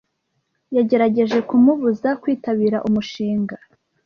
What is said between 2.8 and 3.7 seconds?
umushinga.